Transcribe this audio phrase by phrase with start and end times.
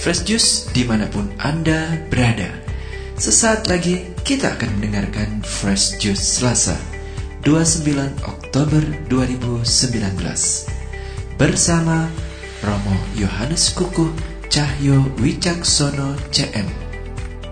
[0.00, 2.48] Fresh Juice di mana pun Anda berada.
[3.20, 6.72] Sesaat lagi kita akan mendengarkan Fresh Juice Selasa
[7.44, 7.84] 29
[8.24, 8.80] Oktober
[9.12, 9.60] 2019
[11.36, 12.08] bersama
[12.64, 14.08] Romo Yohanes Kukuh
[14.48, 16.64] Cahyo Wicaksono CM.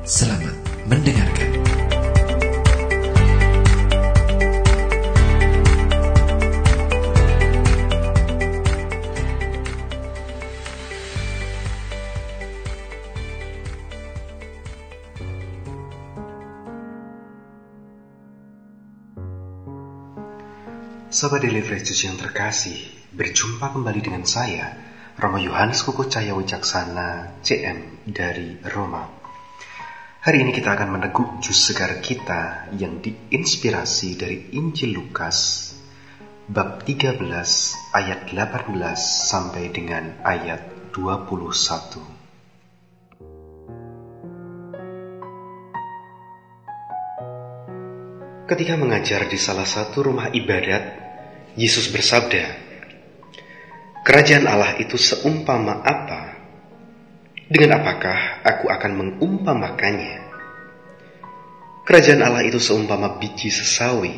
[0.08, 0.56] Selamat
[0.88, 1.57] mendengarkan.
[21.18, 22.78] Sobat Daily Fresh yang terkasih,
[23.10, 24.70] berjumpa kembali dengan saya,
[25.18, 29.02] Romo Yohanes Kuku Cahya Wicaksana, CM dari Roma.
[30.22, 35.74] Hari ini kita akan meneguk jus segar kita yang diinspirasi dari Injil Lukas,
[36.46, 37.18] bab 13
[37.98, 42.14] ayat 18 sampai dengan ayat 21.
[48.46, 50.97] Ketika mengajar di salah satu rumah ibadat,
[51.58, 52.54] Yesus bersabda,
[54.06, 56.38] "Kerajaan Allah itu seumpama apa?
[57.50, 60.22] Dengan apakah aku akan mengumpamakannya?
[61.82, 64.14] Kerajaan Allah itu seumpama biji sesawi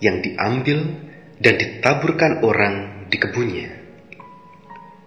[0.00, 0.80] yang diambil
[1.36, 3.70] dan ditaburkan orang di kebunnya.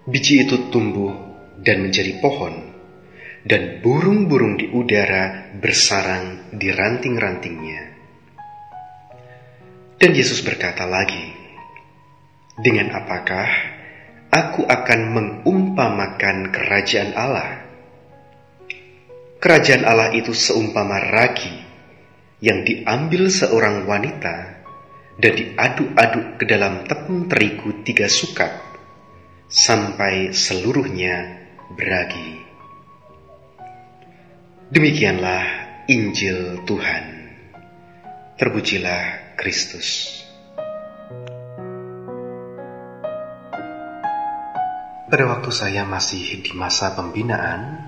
[0.05, 1.17] Biji itu tumbuh
[1.57, 2.61] dan menjadi pohon,
[3.41, 7.88] dan burung-burung di udara bersarang di ranting-rantingnya."
[9.99, 11.35] Dan Yesus berkata lagi,
[12.55, 13.51] dengan apakah
[14.31, 17.67] aku akan mengumpamakan kerajaan Allah?
[19.43, 21.51] Kerajaan Allah itu seumpama ragi
[22.39, 24.63] yang diambil seorang wanita
[25.19, 28.55] dan diaduk-aduk ke dalam tepung terigu tiga sukat
[29.51, 31.43] sampai seluruhnya
[31.75, 32.39] beragi.
[34.71, 35.43] Demikianlah
[35.91, 37.03] Injil Tuhan.
[38.39, 40.19] Terpujilah Kristus.
[45.07, 47.87] Pada waktu saya masih di masa pembinaan,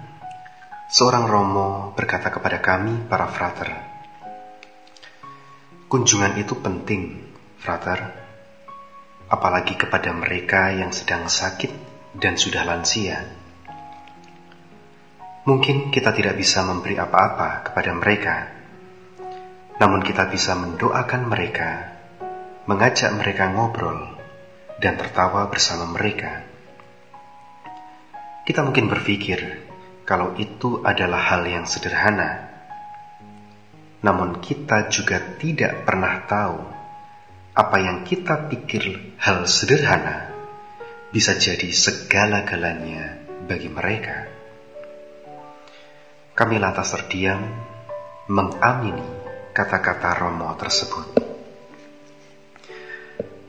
[0.87, 3.67] seorang romo berkata kepada kami, para frater,
[5.91, 7.19] "Kunjungan itu penting,
[7.59, 7.99] frater,
[9.27, 11.71] apalagi kepada mereka yang sedang sakit
[12.15, 13.27] dan sudah lansia.
[15.43, 18.60] Mungkin kita tidak bisa memberi apa-apa kepada mereka,
[19.81, 21.89] namun kita bisa mendoakan mereka,
[22.69, 23.97] mengajak mereka ngobrol,
[24.77, 26.45] dan tertawa bersama mereka."
[28.45, 29.41] Kita mungkin berpikir
[30.05, 32.51] kalau itu adalah hal yang sederhana,
[34.05, 36.57] namun kita juga tidak pernah tahu
[37.57, 40.29] apa yang kita pikir hal sederhana
[41.09, 44.29] bisa jadi segala-galanya bagi mereka.
[46.31, 47.43] Kami lantas terdiam
[48.31, 51.07] mengamini kata-kata Romo tersebut.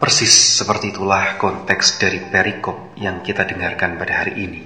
[0.02, 4.62] Persis seperti itulah konteks dari perikop yang kita dengarkan pada hari ini.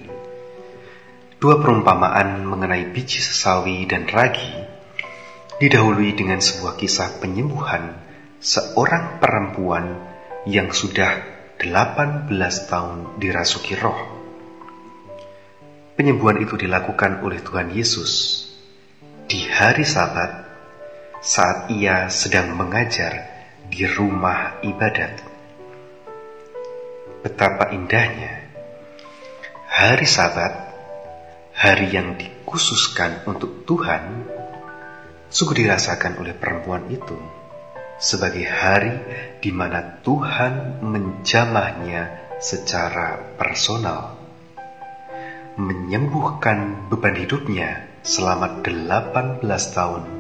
[1.37, 4.49] Dua perumpamaan mengenai biji sesawi dan ragi
[5.61, 8.01] didahului dengan sebuah kisah penyembuhan
[8.41, 10.01] seorang perempuan
[10.49, 11.21] yang sudah
[11.61, 12.33] 18
[12.73, 14.01] tahun dirasuki roh.
[16.01, 18.45] Penyembuhan itu dilakukan oleh Tuhan Yesus
[19.29, 20.46] di hari Sabat
[21.27, 23.27] saat ia sedang mengajar
[23.67, 25.27] di rumah ibadat.
[27.27, 28.47] Betapa indahnya
[29.67, 30.55] hari Sabat
[31.51, 34.23] hari yang dikhususkan untuk Tuhan
[35.27, 37.19] sungguh dirasakan oleh perempuan itu
[37.99, 38.95] sebagai hari
[39.43, 44.15] di mana Tuhan menjamahnya secara personal,
[45.59, 49.43] menyembuhkan beban hidupnya selama 18
[49.75, 50.16] tahun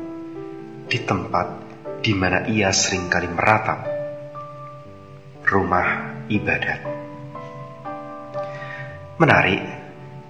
[0.87, 1.47] di tempat
[2.03, 3.83] di mana ia sering kali meratap,
[5.43, 6.81] rumah ibadat.
[9.19, 9.63] Menarik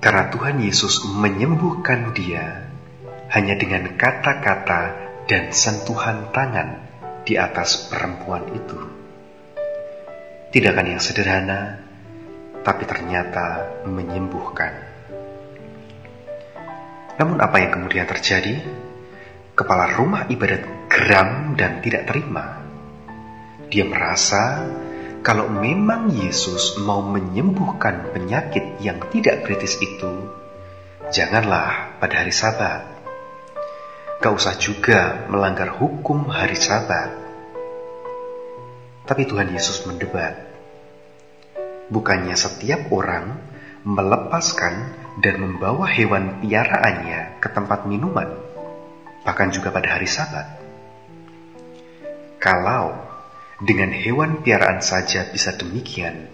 [0.01, 2.73] karena Tuhan Yesus menyembuhkan dia
[3.35, 4.83] hanya dengan kata-kata
[5.27, 6.81] dan sentuhan tangan
[7.27, 8.79] di atas perempuan itu.
[10.55, 11.83] Tidak kan yang sederhana,
[12.63, 14.73] tapi ternyata menyembuhkan.
[17.19, 18.86] Namun apa yang kemudian terjadi?
[19.57, 22.61] Kepala rumah ibadat geram dan tidak terima.
[23.73, 24.69] Dia merasa
[25.25, 30.29] kalau memang Yesus mau menyembuhkan penyakit yang tidak kritis itu,
[31.09, 32.85] janganlah pada hari Sabat.
[34.21, 37.17] Gak usah juga melanggar hukum hari Sabat.
[39.09, 40.37] Tapi Tuhan Yesus mendebat.
[41.89, 43.41] Bukannya setiap orang
[43.89, 44.93] melepaskan
[45.25, 48.46] dan membawa hewan piaraannya ke tempat minuman,
[49.27, 50.47] bahkan juga pada hari Sabat.
[52.39, 52.95] Kalau
[53.59, 56.31] dengan hewan piaraan saja bisa demikian,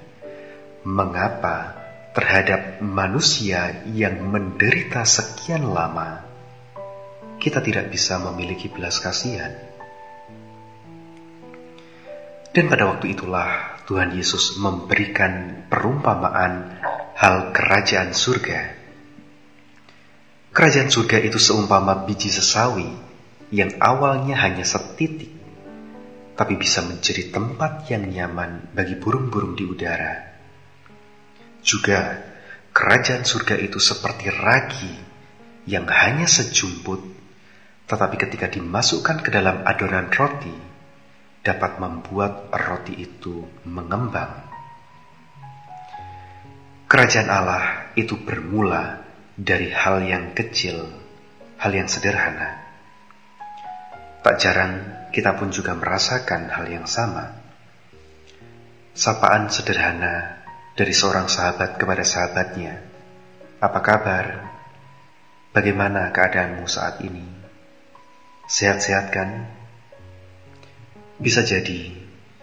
[0.84, 1.80] mengapa
[2.12, 6.20] terhadap manusia yang menderita sekian lama
[7.40, 9.56] kita tidak bisa memiliki belas kasihan?
[12.52, 16.76] Dan pada waktu itulah Tuhan Yesus memberikan perumpamaan
[17.16, 18.81] hal kerajaan surga.
[20.52, 22.84] Kerajaan surga itu seumpama biji sesawi
[23.48, 25.32] yang awalnya hanya setitik,
[26.36, 30.28] tapi bisa menjadi tempat yang nyaman bagi burung-burung di udara.
[31.64, 32.20] Juga,
[32.68, 34.92] kerajaan surga itu seperti ragi
[35.64, 37.00] yang hanya sejumput,
[37.88, 40.52] tetapi ketika dimasukkan ke dalam adonan roti,
[41.40, 44.52] dapat membuat roti itu mengembang.
[46.92, 49.00] Kerajaan Allah itu bermula
[49.36, 50.92] dari hal yang kecil,
[51.56, 52.60] hal yang sederhana.
[54.22, 54.72] Tak jarang
[55.10, 57.32] kita pun juga merasakan hal yang sama.
[58.92, 60.44] Sapaan sederhana
[60.76, 62.76] dari seorang sahabat kepada sahabatnya.
[63.58, 64.26] Apa kabar?
[65.52, 67.24] Bagaimana keadaanmu saat ini?
[68.48, 69.48] Sehat-sehat kan?
[71.16, 71.92] Bisa jadi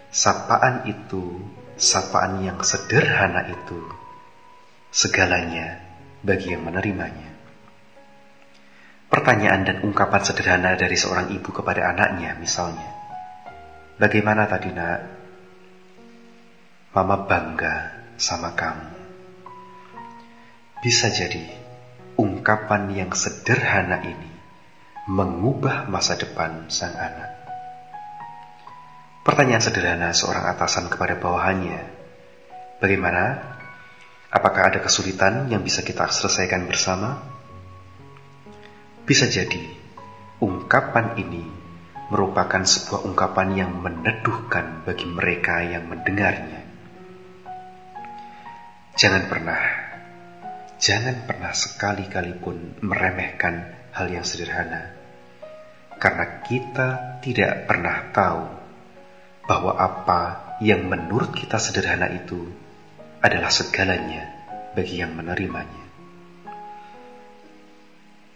[0.10, 1.38] sapaan itu,
[1.78, 3.82] sapaan yang sederhana itu
[4.90, 5.89] segalanya
[6.24, 7.30] bagi yang menerimanya.
[9.10, 12.86] Pertanyaan dan ungkapan sederhana dari seorang ibu kepada anaknya misalnya.
[13.98, 15.00] Bagaimana tadi nak?
[16.94, 17.76] Mama bangga
[18.22, 18.90] sama kamu.
[20.80, 21.44] Bisa jadi
[22.16, 24.32] ungkapan yang sederhana ini
[25.10, 27.34] mengubah masa depan sang anak.
[29.26, 31.82] Pertanyaan sederhana seorang atasan kepada bawahannya.
[32.78, 33.58] Bagaimana
[34.30, 37.18] Apakah ada kesulitan yang bisa kita selesaikan bersama?
[39.02, 39.66] Bisa jadi,
[40.38, 41.42] ungkapan ini
[42.14, 46.62] merupakan sebuah ungkapan yang meneduhkan bagi mereka yang mendengarnya.
[48.94, 49.62] Jangan pernah,
[50.78, 53.66] jangan pernah sekali-kali pun meremehkan
[53.98, 54.94] hal yang sederhana,
[55.98, 58.46] karena kita tidak pernah tahu
[59.50, 60.22] bahwa apa
[60.62, 62.69] yang menurut kita sederhana itu
[63.20, 64.32] adalah segalanya
[64.76, 65.86] bagi yang menerimanya.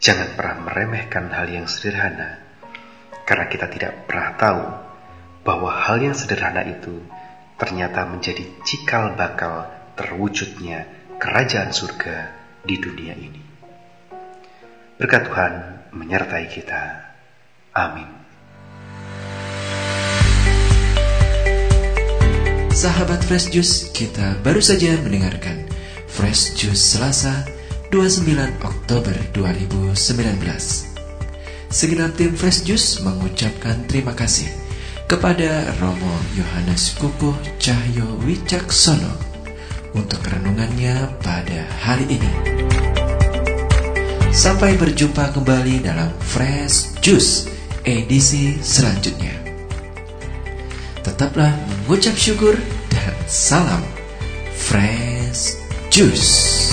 [0.03, 2.43] Jangan pernah meremehkan hal yang sederhana,
[3.23, 4.63] karena kita tidak pernah tahu
[5.47, 6.99] bahwa hal yang sederhana itu
[7.55, 10.83] ternyata menjadi cikal bakal terwujudnya
[11.15, 12.35] kerajaan surga
[12.67, 13.43] di dunia ini.
[14.99, 15.53] Berkat Tuhan
[15.95, 16.83] menyertai kita.
[17.71, 18.22] Amin.
[22.83, 25.63] Sahabat Fresh Juice, kita baru saja mendengarkan
[26.03, 27.47] Fresh Juice Selasa
[27.95, 28.27] 29
[28.59, 29.95] Oktober 2019.
[31.71, 34.51] Segenap tim Fresh Juice mengucapkan terima kasih
[35.07, 39.15] kepada Romo Yohanes Kukuh Cahyo Wicaksono
[39.95, 42.31] untuk renungannya pada hari ini.
[44.35, 47.47] Sampai berjumpa kembali dalam Fresh Juice
[47.87, 49.39] edisi selanjutnya.
[50.99, 52.55] Tetaplah mengucap syukur
[52.87, 53.83] dan salam
[54.55, 55.59] fresh
[55.91, 56.72] juice.